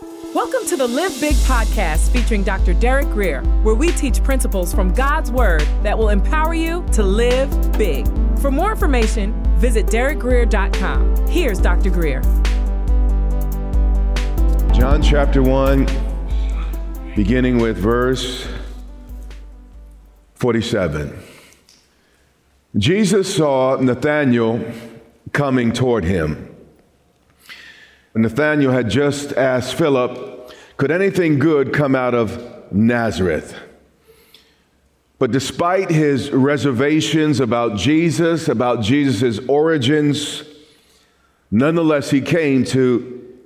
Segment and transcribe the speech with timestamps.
[0.00, 2.72] Welcome to the Live Big podcast featuring Dr.
[2.72, 7.50] Derek Grier, where we teach principles from God's Word that will empower you to live
[7.72, 8.06] big.
[8.38, 11.26] For more information, visit derekgrier.com.
[11.26, 11.90] Here's Dr.
[11.90, 12.22] Grier.
[14.72, 15.88] John chapter 1,
[17.16, 18.46] beginning with verse
[20.36, 21.18] 47.
[22.76, 24.64] Jesus saw Nathanael
[25.32, 26.47] coming toward him.
[28.14, 33.56] Nathanael had just asked Philip, Could anything good come out of Nazareth?
[35.18, 40.44] But despite his reservations about Jesus, about Jesus' origins,
[41.50, 43.36] nonetheless he came to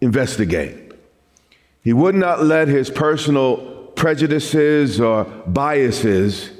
[0.00, 0.92] investigate.
[1.82, 3.56] He would not let his personal
[3.96, 6.50] prejudices or biases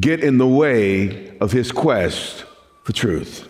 [0.00, 2.44] get in the way of his quest
[2.82, 3.48] for truth.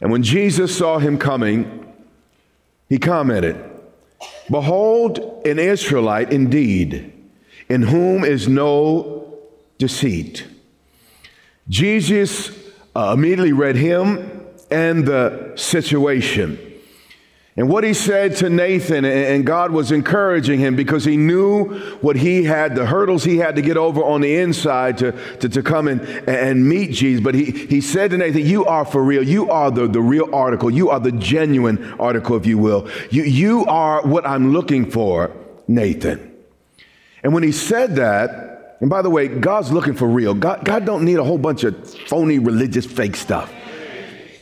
[0.00, 1.85] And when Jesus saw him coming,
[2.88, 3.56] he commented,
[4.50, 7.12] Behold, an Israelite indeed,
[7.68, 9.38] in whom is no
[9.78, 10.46] deceit.
[11.68, 12.50] Jesus
[12.94, 16.65] uh, immediately read him and the situation.
[17.58, 22.16] And what he said to Nathan, and God was encouraging him because he knew what
[22.16, 25.62] he had, the hurdles he had to get over on the inside to, to, to
[25.62, 27.24] come and, and meet Jesus.
[27.24, 29.22] But he, he said to Nathan, You are for real.
[29.22, 30.70] You are the, the real article.
[30.70, 32.90] You are the genuine article, if you will.
[33.10, 35.34] You, you are what I'm looking for,
[35.66, 36.36] Nathan.
[37.22, 40.34] And when he said that, and by the way, God's looking for real.
[40.34, 43.50] God, God don't need a whole bunch of phony religious fake stuff.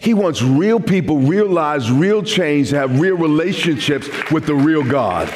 [0.05, 4.85] He wants real people, real lives, real change to have real relationships with the real
[4.85, 5.33] God.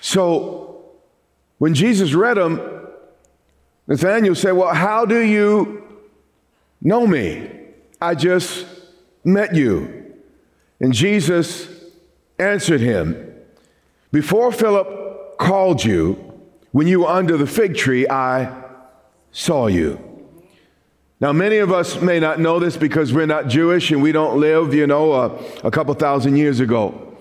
[0.00, 0.84] So
[1.58, 2.60] when Jesus read them,
[3.86, 5.84] Nathaniel said, Well, how do you
[6.80, 7.50] know me?
[8.00, 8.66] I just
[9.22, 10.16] met you.
[10.80, 11.68] And Jesus
[12.40, 13.32] answered him,
[14.10, 16.14] Before Philip called you,
[16.72, 18.64] when you were under the fig tree, I
[19.30, 20.13] saw you.
[21.24, 24.38] Now, many of us may not know this because we're not Jewish and we don't
[24.38, 25.28] live, you know, a,
[25.66, 27.16] a couple thousand years ago.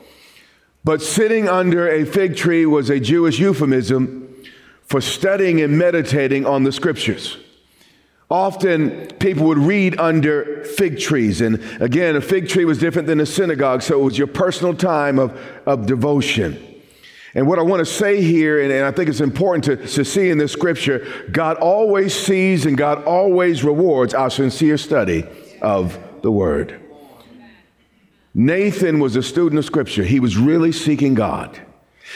[0.83, 4.43] But sitting under a fig tree was a Jewish euphemism
[4.81, 7.37] for studying and meditating on the scriptures.
[8.29, 11.39] Often people would read under fig trees.
[11.39, 14.73] And again, a fig tree was different than a synagogue, so it was your personal
[14.73, 15.31] time of,
[15.65, 16.72] of devotion.
[17.35, 20.05] And what I want to say here, and, and I think it's important to, to
[20.05, 25.25] see in this scripture, God always sees and God always rewards our sincere study
[25.61, 26.79] of the word.
[28.35, 30.03] Nathan was a student of scripture.
[30.03, 31.59] He was really seeking God.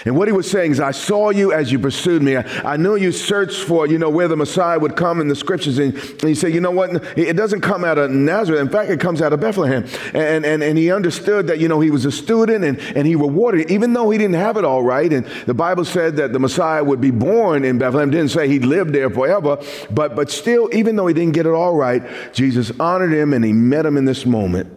[0.05, 2.37] And what he was saying is, I saw you as you pursued me.
[2.37, 5.35] I, I knew you searched for, you know, where the Messiah would come in the
[5.35, 5.79] scriptures.
[5.79, 7.17] And, and he said, you know what?
[7.17, 8.61] It doesn't come out of Nazareth.
[8.61, 9.85] In fact, it comes out of Bethlehem.
[10.13, 13.15] And, and, and he understood that, you know, he was a student and, and he
[13.15, 15.11] rewarded it, even though he didn't have it all right.
[15.11, 18.11] And the Bible said that the Messiah would be born in Bethlehem.
[18.11, 19.61] Didn't say he'd live there forever.
[19.89, 22.03] But, but still, even though he didn't get it all right,
[22.33, 24.73] Jesus honored him and he met him in this moment.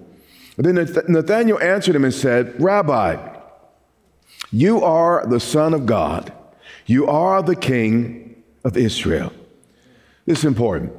[0.57, 3.40] Then Nathanael answered him and said, Rabbi,
[4.53, 6.33] you are the Son of God.
[6.87, 9.33] You are the King of Israel.
[10.27, 10.93] This is important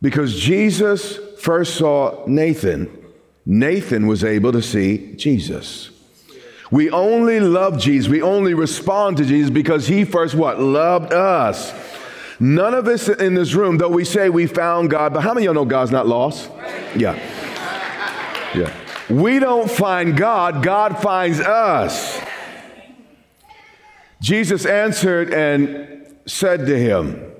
[0.00, 2.90] because Jesus first saw Nathan.
[3.44, 5.90] Nathan was able to see Jesus.
[6.70, 8.10] We only love Jesus.
[8.10, 10.60] We only respond to Jesus because he first what?
[10.60, 11.72] Loved us.
[12.40, 15.46] None of us in this room, though we say we found God, but how many
[15.46, 16.50] of y'all know God's not lost?
[16.94, 17.14] Yeah.
[18.54, 18.74] Yeah.
[19.08, 22.20] We don't find God, God finds us.
[24.20, 27.32] Jesus answered and said to him,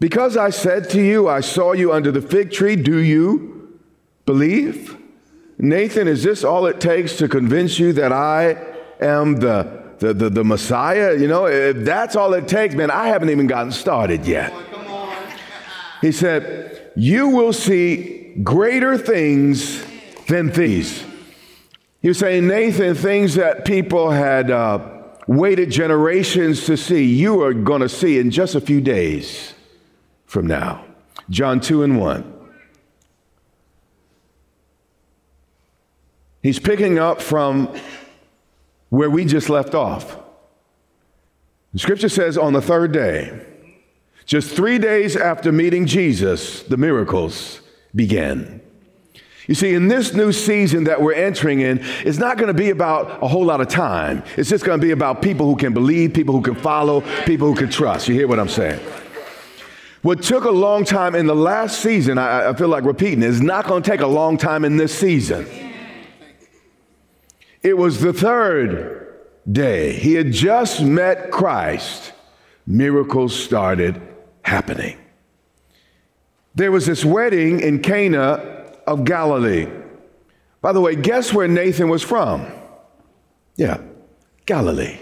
[0.00, 3.78] Because I said to you, I saw you under the fig tree, do you
[4.26, 4.96] believe?
[5.58, 8.56] Nathan, is this all it takes to convince you that I
[9.00, 11.16] am the, the, the, the Messiah?
[11.16, 14.52] You know, if that's all it takes, man, I haven't even gotten started yet.
[16.00, 19.84] He said, You will see greater things
[20.26, 21.04] than these.
[22.00, 24.50] He was saying, Nathan, things that people had.
[24.50, 24.91] Uh,
[25.26, 29.54] waited generations to see, you are going to see in just a few days
[30.26, 30.84] from now.
[31.30, 32.32] John 2 and 1.
[36.42, 37.74] He's picking up from
[38.88, 40.18] where we just left off.
[41.72, 43.46] The scripture says on the third day,
[44.26, 47.60] just three days after meeting Jesus, the miracles
[47.94, 48.60] began.
[49.48, 52.70] You see, in this new season that we're entering in, it's not going to be
[52.70, 54.22] about a whole lot of time.
[54.36, 57.48] It's just going to be about people who can believe, people who can follow, people
[57.48, 58.06] who can trust.
[58.06, 58.80] You hear what I'm saying?
[60.02, 63.40] What took a long time in the last season, I, I feel like repeating, is
[63.40, 65.46] not going to take a long time in this season.
[67.62, 69.16] It was the third
[69.50, 69.92] day.
[69.92, 72.12] He had just met Christ.
[72.66, 74.00] Miracles started
[74.42, 74.98] happening.
[76.54, 79.66] There was this wedding in Cana of Galilee.
[80.60, 82.46] By the way, guess where Nathan was from?
[83.56, 83.80] Yeah,
[84.46, 84.98] Galilee.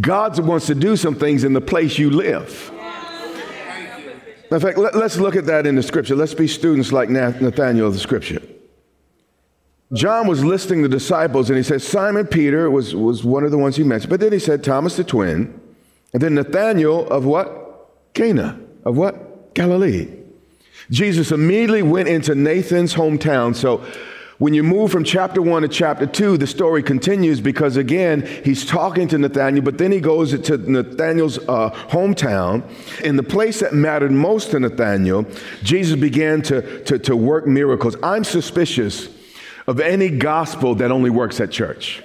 [0.00, 2.70] God wants to do some things in the place you live.
[4.50, 6.14] In fact, let, us look at that in the scripture.
[6.14, 8.40] Let's be students like Nathaniel of the scripture.
[9.92, 13.58] John was listing the disciples and he said Simon Peter was, was one of the
[13.58, 14.10] ones he mentioned.
[14.10, 15.60] But then he said Thomas the twin,
[16.12, 18.12] and then Nathaniel of what?
[18.14, 18.60] Cana.
[18.84, 19.54] Of what?
[19.54, 20.23] Galilee.
[20.90, 23.54] Jesus immediately went into Nathan's hometown.
[23.54, 23.84] So
[24.38, 28.66] when you move from chapter one to chapter two, the story continues because again, he's
[28.66, 32.62] talking to Nathaniel, but then he goes to Nathaniel's uh, hometown.
[33.02, 35.24] In the place that mattered most to Nathaniel,
[35.62, 37.96] Jesus began to, to, to work miracles.
[38.02, 39.08] I'm suspicious
[39.66, 42.02] of any gospel that only works at church.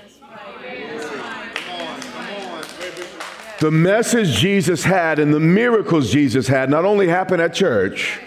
[3.60, 8.22] The message Jesus had and the miracles Jesus had not only happened at church,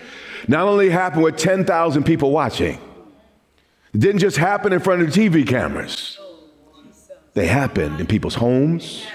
[0.49, 2.79] not only happened with 10,000 people watching,
[3.93, 6.19] it didn't just happen in front of the TV cameras.
[7.35, 9.06] They happened in people's homes,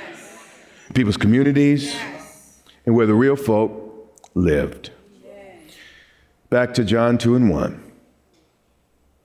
[0.93, 1.95] people's communities,
[2.85, 4.91] and where the real folk lived.
[6.49, 7.91] Back to John 2 and 1.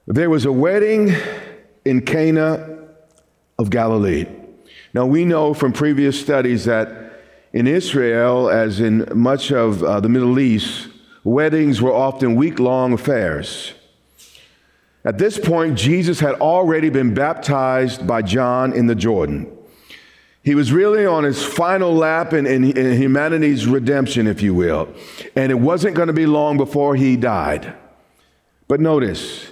[0.09, 1.15] There was a wedding
[1.85, 2.89] in Cana
[3.59, 4.27] of Galilee.
[4.93, 7.23] Now, we know from previous studies that
[7.53, 10.89] in Israel, as in much of uh, the Middle East,
[11.25, 13.75] weddings were often week long affairs.
[15.05, 19.51] At this point, Jesus had already been baptized by John in the Jordan.
[20.45, 24.93] He was really on his final lap in, in, in humanity's redemption, if you will.
[25.37, 27.75] And it wasn't going to be long before he died.
[28.69, 29.51] But notice,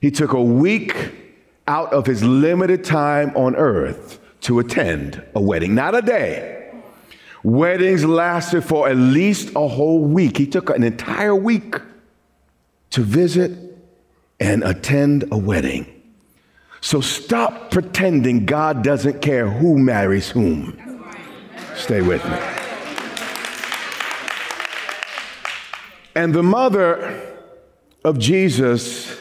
[0.00, 1.12] he took a week
[1.66, 6.63] out of his limited time on earth to attend a wedding, not a day.
[7.44, 10.38] Weddings lasted for at least a whole week.
[10.38, 11.76] He took an entire week
[12.90, 13.52] to visit
[14.40, 15.86] and attend a wedding.
[16.80, 20.78] So stop pretending God doesn't care who marries whom.
[21.76, 22.38] Stay with me.
[26.14, 27.20] And the mother
[28.04, 29.20] of Jesus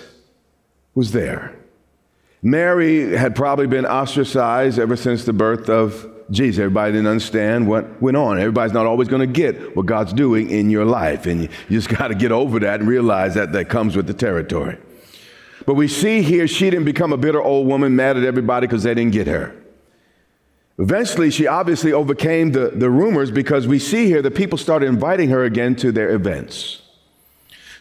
[0.96, 1.56] was there.
[2.42, 6.60] Mary had probably been ostracized ever since the birth of Jesus.
[6.60, 8.38] Everybody didn't understand what went on.
[8.40, 11.26] Everybody's not always going to get what God's doing in your life.
[11.26, 14.08] And you, you just got to get over that and realize that that comes with
[14.08, 14.78] the territory.
[15.66, 18.84] But we see here she didn't become a bitter old woman mad at everybody because
[18.84, 19.56] they didn't get her.
[20.80, 25.30] Eventually, she obviously overcame the, the rumors because we see here that people started inviting
[25.30, 26.83] her again to their events.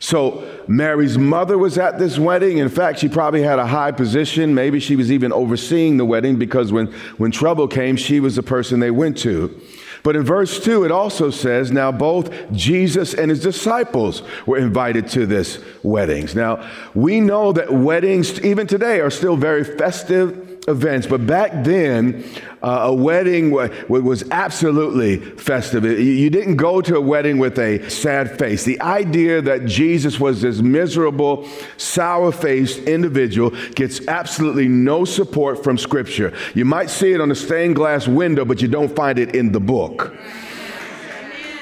[0.02, 2.58] So Mary's mother was at this wedding.
[2.58, 4.52] In fact, she probably had a high position.
[4.52, 6.88] Maybe she was even overseeing the wedding because when,
[7.18, 9.60] when trouble came, she was the person they went to.
[10.02, 15.06] But in verse 2, it also says, Now both Jesus and his disciples were invited
[15.10, 16.34] to this weddings.
[16.34, 22.24] Now, we know that weddings, even today, are still very festive events, but back then,
[22.62, 25.84] uh, a wedding was absolutely festive.
[25.84, 28.64] You didn't go to a wedding with a sad face.
[28.64, 35.76] The idea that Jesus was this miserable, sour faced individual gets absolutely no support from
[35.76, 36.32] Scripture.
[36.54, 39.50] You might see it on a stained glass window, but you don't find it in
[39.50, 40.14] the book.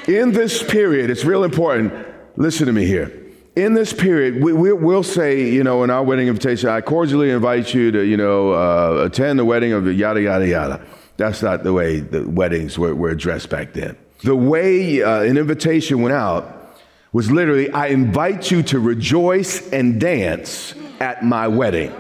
[0.06, 1.92] In this period, it's real important.
[2.36, 3.19] Listen to me here
[3.56, 7.30] in this period, we, we, will say, you know, in our wedding invitation, I cordially
[7.30, 10.86] invite you to, you know, uh, attend the wedding of yada, yada, yada.
[11.16, 13.96] That's not the way the weddings were, were addressed back then.
[14.22, 16.78] The way uh, an invitation went out
[17.12, 21.92] was literally, I invite you to rejoice and dance at my wedding.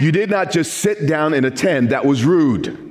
[0.00, 2.82] You did not just sit down and attend, that was rude.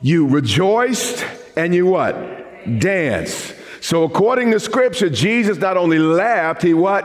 [0.00, 1.24] You rejoiced
[1.56, 2.14] and you what?
[2.78, 3.54] Danced.
[3.80, 7.04] So according to scripture, Jesus not only laughed, he what?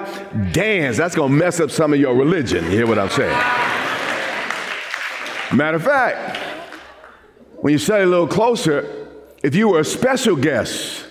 [0.51, 0.98] Danced.
[0.98, 2.65] That's going to mess up some of your religion.
[2.65, 3.38] You hear what I'm saying?
[5.53, 6.38] Matter of fact,
[7.58, 9.08] when you study a little closer,
[9.41, 11.05] if you were a special guest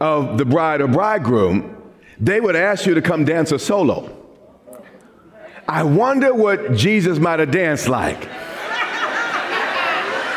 [0.00, 1.74] of the bride or bridegroom,
[2.20, 4.14] they would ask you to come dance a solo.
[5.66, 8.28] I wonder what Jesus might have danced like.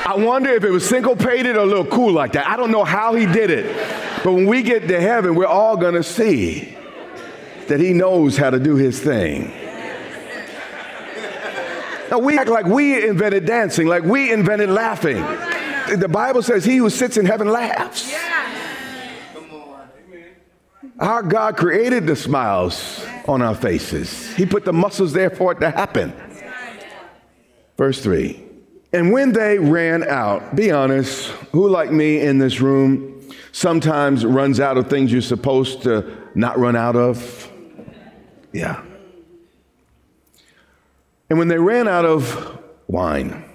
[0.03, 2.47] I wonder if it was syncopated or a little cool like that.
[2.47, 3.65] I don't know how he did it.
[4.23, 6.77] But when we get to heaven, we're all going to see
[7.67, 9.51] that he knows how to do his thing.
[12.11, 15.23] Now, we act like we invented dancing, like we invented laughing.
[15.97, 18.13] The Bible says he who sits in heaven laughs.
[20.99, 24.35] Our God created the smiles on our faces.
[24.35, 26.13] He put the muscles there for it to happen.
[27.77, 28.43] Verse 3.
[28.93, 33.20] And when they ran out, be honest, who like me in this room
[33.51, 37.51] sometimes runs out of things you're supposed to not run out of?
[38.53, 38.83] Yeah.
[41.29, 43.45] And when they ran out of wine,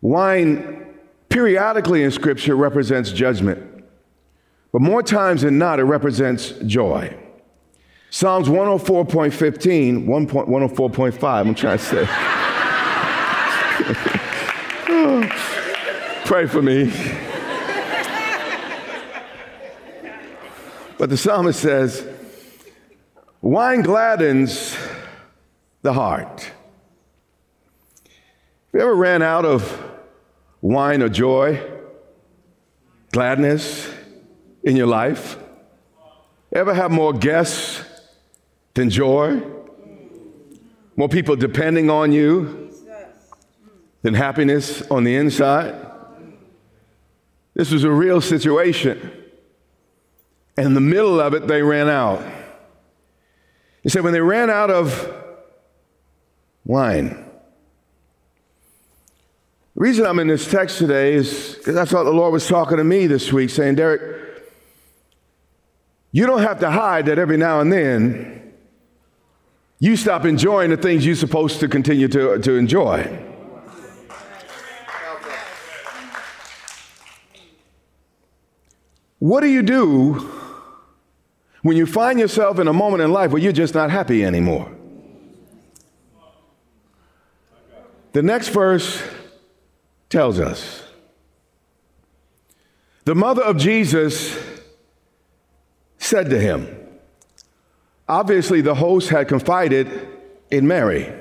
[0.00, 0.94] wine
[1.28, 3.84] periodically in Scripture represents judgment,
[4.72, 7.16] but more times than not, it represents joy.
[8.10, 12.04] Psalms 104.15, 104.5, I'm trying to say.
[16.30, 16.92] Pray for me.
[21.00, 22.06] But the psalmist says,
[23.40, 24.76] wine gladdens
[25.80, 26.42] the heart.
[28.02, 29.82] Have you ever ran out of
[30.60, 31.58] wine or joy,
[33.12, 33.90] gladness
[34.62, 35.38] in your life?
[36.52, 37.82] Ever have more guests
[38.74, 39.42] than joy?
[40.96, 42.74] More people depending on you
[44.02, 45.74] than happiness on the inside?
[47.54, 49.19] This was a real situation.
[50.56, 52.22] And in the middle of it, they ran out.
[53.82, 55.14] He said, when they ran out of
[56.64, 57.08] wine,
[59.74, 62.76] the reason I'm in this text today is because I thought the Lord was talking
[62.76, 64.42] to me this week, saying, Derek,
[66.12, 68.52] you don't have to hide that every now and then
[69.78, 73.26] you stop enjoying the things you're supposed to continue to, to enjoy.
[79.20, 80.39] What do you do
[81.62, 84.70] when you find yourself in a moment in life where you're just not happy anymore?
[88.12, 89.02] The next verse
[90.08, 90.82] tells us.
[93.04, 94.38] The mother of Jesus
[95.98, 96.76] said to him,
[98.08, 100.08] obviously, the host had confided
[100.50, 101.12] in Mary.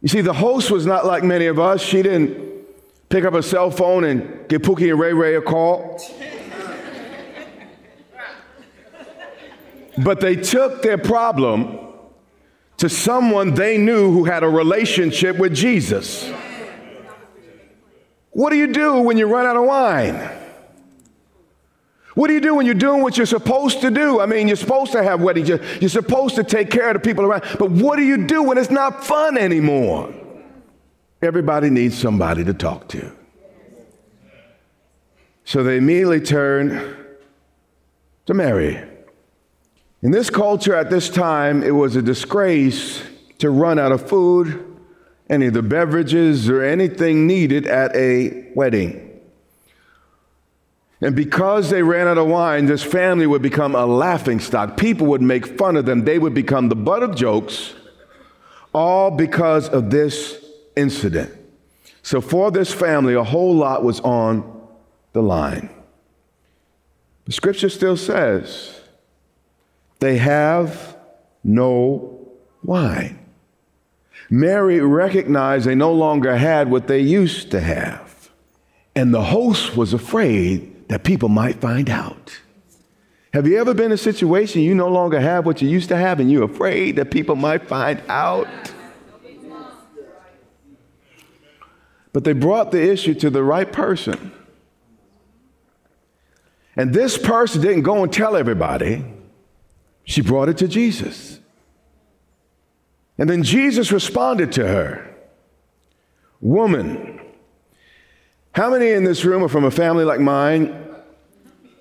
[0.00, 1.82] You see, the host was not like many of us.
[1.82, 2.66] She didn't
[3.08, 6.00] pick up a cell phone and give Pookie and Ray Ray a call.
[9.98, 11.78] But they took their problem
[12.78, 16.30] to someone they knew who had a relationship with Jesus.
[18.30, 20.30] What do you do when you run out of wine?
[22.14, 24.20] What do you do when you're doing what you're supposed to do?
[24.20, 27.00] I mean, you're supposed to have weddings, you're, you're supposed to take care of the
[27.00, 30.14] people around, but what do you do when it's not fun anymore?
[31.22, 33.12] Everybody needs somebody to talk to.
[35.44, 36.96] So they immediately turn
[38.26, 38.82] to Mary.
[40.06, 43.02] In this culture at this time, it was a disgrace
[43.38, 44.78] to run out of food,
[45.28, 49.20] any of the beverages, or anything needed at a wedding.
[51.00, 54.76] And because they ran out of wine, this family would become a laughing stock.
[54.76, 56.04] People would make fun of them.
[56.04, 57.74] They would become the butt of jokes,
[58.72, 60.38] all because of this
[60.76, 61.32] incident.
[62.04, 64.68] So, for this family, a whole lot was on
[65.14, 65.68] the line.
[67.24, 68.82] The scripture still says
[69.98, 70.96] they have
[71.42, 72.28] no
[72.62, 73.18] wine.
[74.28, 78.30] Mary recognized they no longer had what they used to have.
[78.94, 82.40] And the host was afraid that people might find out.
[83.32, 85.96] Have you ever been in a situation you no longer have what you used to
[85.96, 88.48] have and you're afraid that people might find out?
[92.12, 94.32] But they brought the issue to the right person.
[96.74, 99.04] And this person didn't go and tell everybody.
[100.06, 101.40] She brought it to Jesus.
[103.18, 105.12] And then Jesus responded to her
[106.40, 107.20] Woman,
[108.52, 110.84] how many in this room are from a family like mine?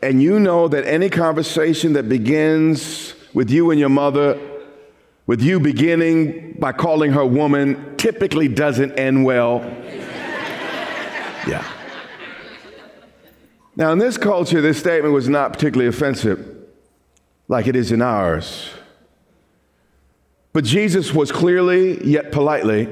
[0.01, 4.39] And you know that any conversation that begins with you and your mother,
[5.27, 9.59] with you beginning by calling her woman, typically doesn't end well.
[11.47, 11.65] Yeah.
[13.75, 16.54] Now, in this culture, this statement was not particularly offensive
[17.47, 18.71] like it is in ours.
[20.53, 22.87] But Jesus was clearly, yet politely,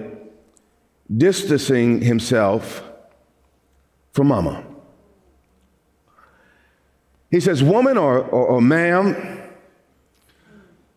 [1.16, 2.84] distancing himself
[4.12, 4.66] from mama.
[7.32, 9.42] He says, Woman or, or, or ma'am,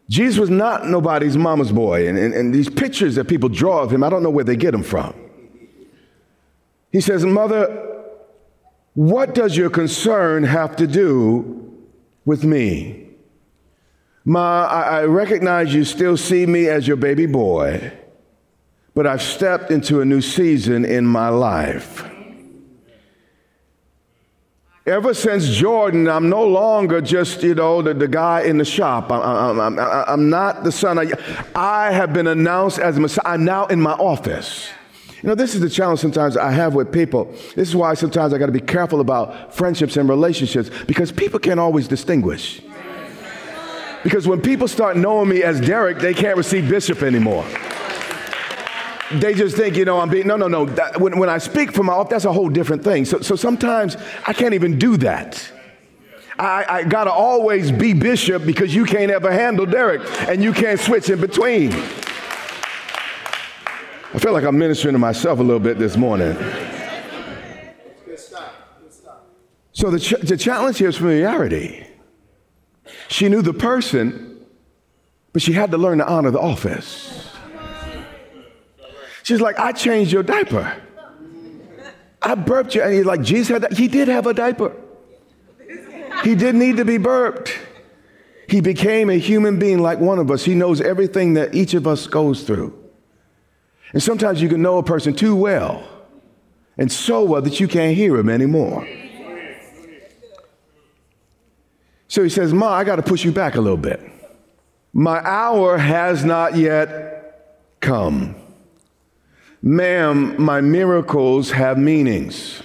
[0.09, 2.09] Jesus was not nobody's mama's boy.
[2.09, 4.57] And, and, and these pictures that people draw of him, I don't know where they
[4.57, 5.15] get them from.
[6.93, 7.95] He says, Mother,
[8.95, 11.73] what does your concern have to do
[12.25, 13.06] with me?
[14.29, 17.93] Ma, I, I recognize you still see me as your baby boy,
[18.93, 22.05] but I've stepped into a new season in my life.
[24.85, 29.13] Ever since Jordan, I'm no longer just, you know, the, the guy in the shop.
[29.13, 30.99] I'm, I'm, I'm, I'm not the son.
[30.99, 31.13] I,
[31.55, 33.33] I have been announced as Messiah.
[33.33, 34.69] I'm now in my office.
[35.23, 37.33] You know, this is the challenge sometimes I have with people.
[37.55, 41.39] This is why sometimes I got to be careful about friendships and relationships because people
[41.39, 42.61] can't always distinguish.
[44.07, 47.45] Because when people start knowing me as Derek, they can't receive Bishop anymore
[49.11, 50.67] they just think, you know, I'm being, no, no, no.
[50.67, 53.05] That, when, when I speak from my off, that's a whole different thing.
[53.05, 53.97] So, so sometimes
[54.27, 55.53] I can't even do that.
[56.39, 60.53] I, I got to always be bishop because you can't ever handle Derek and you
[60.53, 61.73] can't switch in between.
[64.13, 66.37] I feel like I'm ministering to myself a little bit this morning.
[69.73, 71.86] So the, ch- the challenge here is familiarity.
[73.09, 74.45] She knew the person,
[75.33, 77.31] but she had to learn to honor the office.
[79.23, 80.81] She's like, I changed your diaper.
[82.23, 82.83] I burped you.
[82.83, 83.73] And he's like, Jesus had that.
[83.73, 84.75] He did have a diaper.
[86.23, 87.57] He didn't need to be burped.
[88.49, 90.45] He became a human being like one of us.
[90.45, 92.77] He knows everything that each of us goes through.
[93.93, 95.87] And sometimes you can know a person too well
[96.79, 98.87] and so well that you can't hear him anymore.
[102.09, 104.01] So he says, Ma, I got to push you back a little bit.
[104.93, 108.35] My hour has not yet come.
[109.63, 112.63] Ma'am, my miracles have meanings.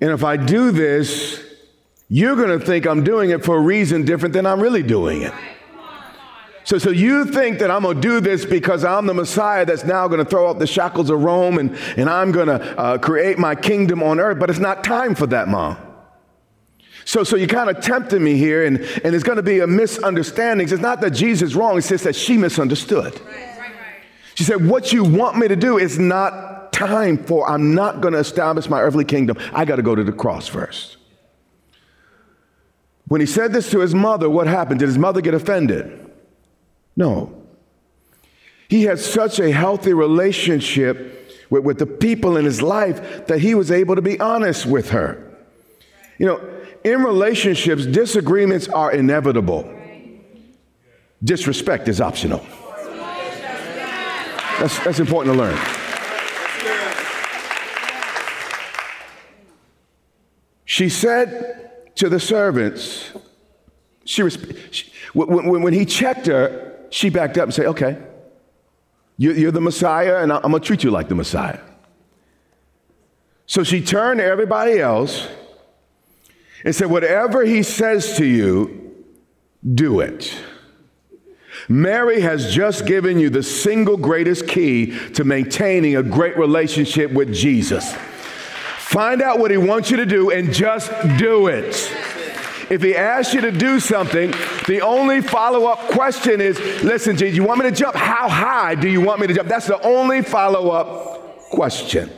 [0.00, 1.42] And if I do this,
[2.08, 5.22] you're going to think I'm doing it for a reason different than I'm really doing
[5.22, 5.32] it.
[6.64, 9.84] So, so you think that I'm going to do this because I'm the Messiah that's
[9.84, 12.98] now going to throw off the shackles of Rome and, and I'm going to uh,
[12.98, 15.76] create my kingdom on earth, but it's not time for that, Mom.
[17.04, 19.66] So, so you kind of tempted me here, and, and it's going to be a
[19.66, 20.68] misunderstanding.
[20.68, 23.20] It's not that Jesus is wrong, it's just that she misunderstood.
[23.26, 23.54] Right.
[24.34, 28.14] She said, What you want me to do is not time for, I'm not going
[28.14, 29.38] to establish my earthly kingdom.
[29.52, 30.96] I got to go to the cross first.
[33.06, 34.80] When he said this to his mother, what happened?
[34.80, 36.10] Did his mother get offended?
[36.96, 37.42] No.
[38.68, 43.54] He had such a healthy relationship with, with the people in his life that he
[43.54, 45.20] was able to be honest with her.
[46.18, 46.50] You know,
[46.84, 49.74] in relationships, disagreements are inevitable,
[51.22, 52.44] disrespect is optional.
[54.60, 55.58] That's, that's important to learn.
[60.64, 63.12] She said to the servants,
[64.04, 64.28] she,
[64.70, 67.96] she when, when, he checked her, she backed up and said, Okay,
[69.16, 71.60] you're, you're the Messiah, and I'm going to treat you like the Messiah.
[73.46, 75.28] So she turned to everybody else
[76.64, 79.04] and said, Whatever he says to you,
[79.74, 80.36] do it.
[81.68, 87.32] Mary has just given you the single greatest key to maintaining a great relationship with
[87.32, 87.94] Jesus.
[88.78, 91.74] Find out what he wants you to do and just do it.
[92.70, 94.30] If he asks you to do something,
[94.66, 97.94] the only follow up question is listen, Jesus, you want me to jump?
[97.94, 99.48] How high do you want me to jump?
[99.48, 102.10] That's the only follow up question.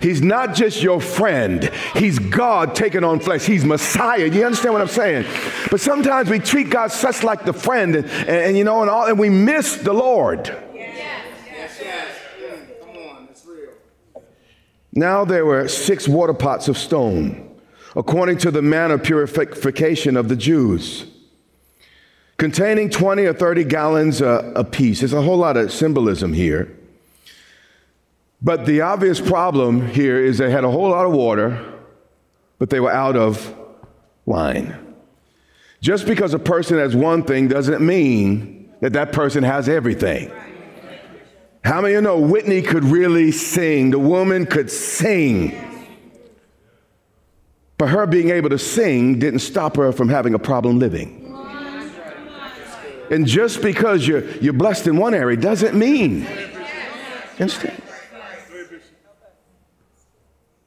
[0.00, 1.70] He's not just your friend.
[1.94, 3.44] He's God taking on flesh.
[3.46, 4.26] He's Messiah.
[4.26, 5.26] You understand what I'm saying?
[5.70, 8.90] But sometimes we treat God such like the friend and, and, and you know, and,
[8.90, 10.54] all, and we miss the Lord.
[14.96, 17.54] Now there were six water pots of stone,
[17.94, 21.04] according to the manner of purification of the Jews,
[22.38, 25.00] containing 20 or 30 gallons uh, apiece.
[25.00, 26.74] There's a whole lot of symbolism here.
[28.42, 31.64] But the obvious problem here is they had a whole lot of water,
[32.58, 33.54] but they were out of
[34.24, 34.94] wine.
[35.80, 40.30] Just because a person has one thing doesn't mean that that person has everything.
[41.64, 43.90] How many of you know Whitney could really sing?
[43.90, 45.62] The woman could sing.
[47.78, 51.22] But her being able to sing didn't stop her from having a problem living.
[53.10, 56.26] And just because you're, you're blessed in one area doesn't mean.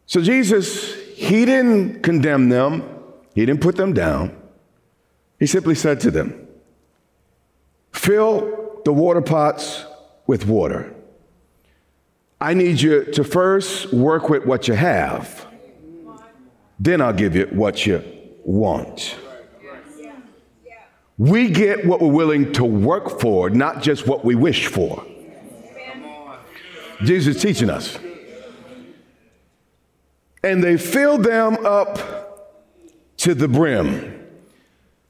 [0.10, 2.82] So Jesus, he didn't condemn them,
[3.36, 4.36] he didn't put them down.
[5.38, 6.48] He simply said to them,
[7.91, 9.86] Fill the water pots
[10.26, 10.91] with water.
[12.41, 15.45] I need you to first work with what you have,
[16.80, 18.04] then I'll give you what you
[18.43, 19.15] want.
[21.19, 25.06] We get what we're willing to work for, not just what we wish for.
[27.04, 28.00] Jesus is teaching us
[30.43, 32.49] and they filled them up
[33.17, 34.15] to the brim.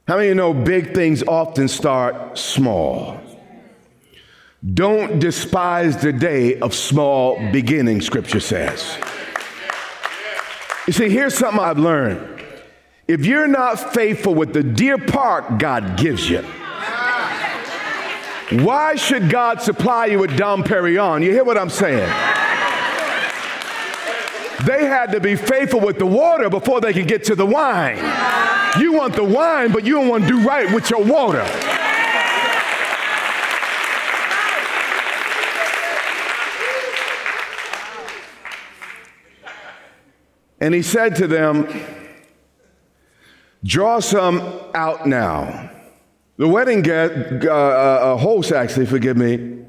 [0.07, 3.19] How many you know big things often start small?
[4.73, 8.97] Don't despise the day of small beginnings, scripture says.
[10.87, 12.43] You see, here's something I've learned.
[13.07, 16.41] If you're not faithful with the deer park God gives you,
[18.63, 21.23] why should God supply you with Dom Perignon?
[21.23, 22.09] You hear what I'm saying?
[24.65, 27.97] They had to be faithful with the water before they could get to the wine.
[28.79, 31.45] You want the wine, but you don't want to do right with your water.
[40.61, 41.67] And he said to them,
[43.63, 44.41] Draw some
[44.73, 45.71] out now.
[46.37, 49.65] The wedding guest, uh, uh, host, actually, forgive me,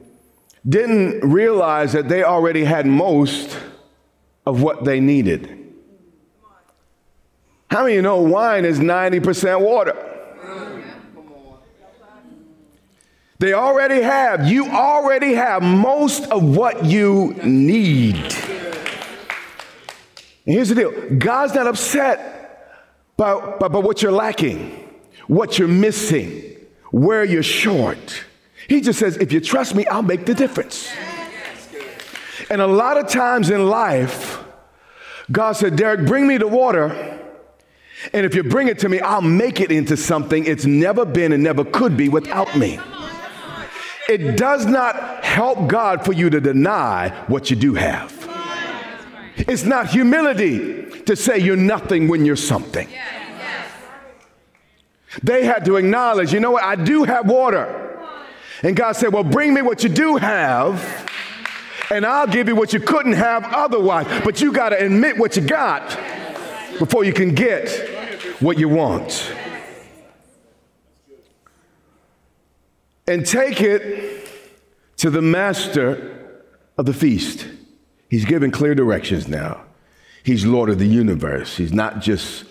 [0.68, 3.57] didn't realize that they already had most
[4.50, 5.56] of what they needed.
[7.70, 9.94] How many of you know wine is 90% water?
[13.38, 18.16] They already have, you already have most of what you need.
[18.16, 18.34] And
[20.56, 22.82] here's the deal God's not upset
[23.16, 24.90] by, by, by what you're lacking,
[25.28, 26.56] what you're missing,
[26.90, 28.24] where you're short.
[28.68, 30.90] He just says, if you trust me, I'll make the difference.
[32.50, 34.39] And a lot of times in life,
[35.31, 37.19] God said, Derek, bring me the water.
[38.12, 41.33] And if you bring it to me, I'll make it into something it's never been
[41.33, 42.81] and never could be without me.
[44.09, 48.16] It does not help God for you to deny what you do have.
[49.37, 52.88] It's not humility to say you're nothing when you're something.
[55.23, 57.77] They had to acknowledge, you know what, I do have water.
[58.62, 61.10] And God said, Well, bring me what you do have,
[61.90, 64.07] and I'll give you what you couldn't have otherwise.
[64.24, 65.88] But you got to admit what you got
[66.79, 67.68] before you can get
[68.40, 69.33] what you want.
[73.07, 74.29] And take it
[74.98, 76.44] to the master
[76.79, 77.46] of the feast.
[78.09, 79.64] He's given clear directions now.
[80.22, 81.57] He's Lord of the universe.
[81.57, 82.44] He's not just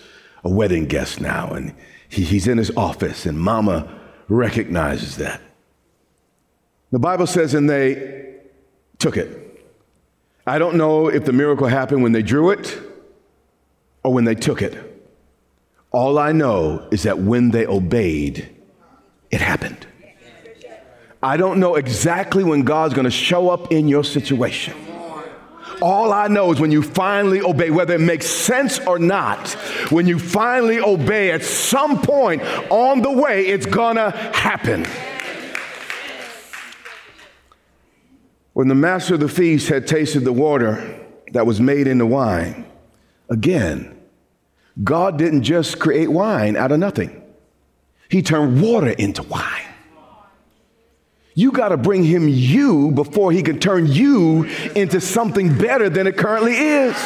[0.44, 1.50] a wedding guest now.
[1.50, 1.74] And
[2.08, 5.40] he, he's in his office, and mama recognizes that.
[6.90, 8.29] The Bible says, and they
[9.00, 9.66] took it.
[10.46, 12.78] I don't know if the miracle happened when they drew it
[14.04, 14.86] or when they took it.
[15.90, 18.48] All I know is that when they obeyed,
[19.30, 19.86] it happened.
[21.22, 24.74] I don't know exactly when God's going to show up in your situation.
[25.82, 29.48] All I know is when you finally obey, whether it makes sense or not,
[29.90, 34.86] when you finally obey, at some point on the way, it's gonna happen.
[38.52, 40.98] When the master of the feast had tasted the water
[41.32, 42.66] that was made into wine,
[43.28, 43.96] again,
[44.82, 47.22] God didn't just create wine out of nothing,
[48.08, 49.70] He turned water into wine.
[51.34, 56.06] You got to bring him you before he can turn you into something better than
[56.06, 56.96] it currently is.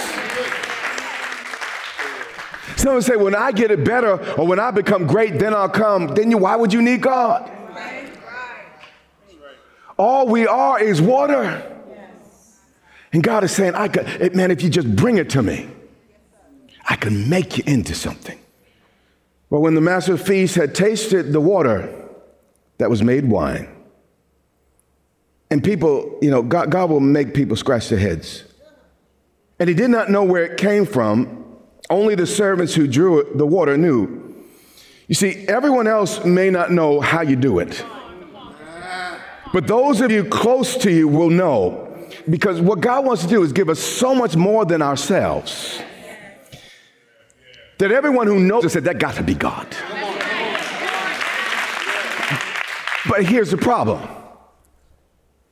[2.77, 6.09] Someone say, when I get it better or when I become great, then I'll come.
[6.09, 7.51] Then you, why would you need God?
[9.99, 11.71] All we are is water.
[13.13, 15.69] And God is saying, I could, eh, man, if you just bring it to me,
[16.89, 18.39] I can make you into something.
[19.51, 21.95] But when the master feast had tasted the water
[22.79, 23.69] that was made wine,
[25.49, 28.43] and people, you know, God, God will make people scratch their heads.
[29.61, 31.45] And he did not know where it came from.
[31.89, 34.35] Only the servants who drew it, the water knew.
[35.07, 37.85] You see, everyone else may not know how you do it.
[39.55, 41.97] But those of you close to you will know.
[42.29, 45.81] Because what God wants to do is give us so much more than ourselves.
[47.79, 49.69] That everyone who knows us said, that got to be God.
[53.09, 54.03] But here's the problem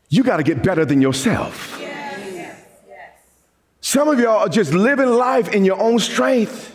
[0.08, 1.80] you got to get better than yourself.
[3.80, 6.74] Some of y'all are just living life in your own strength.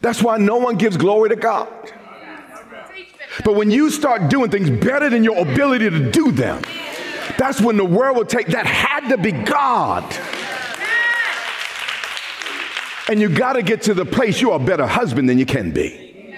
[0.00, 1.68] That's why no one gives glory to God.
[3.44, 6.62] But when you start doing things better than your ability to do them,
[7.38, 10.04] that's when the world will take that had to be God.
[13.08, 15.46] And you got to get to the place you are a better husband than you
[15.46, 16.34] can be.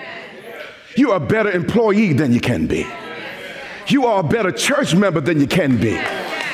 [0.96, 2.86] You are a better employee than you can be.
[3.88, 6.00] You are a better church member than you can be.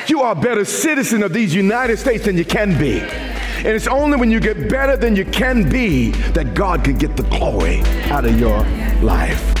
[0.07, 2.99] You are a better citizen of these United States than you can be.
[2.99, 7.15] And it's only when you get better than you can be that God can get
[7.15, 8.63] the glory out of your
[9.01, 9.60] life.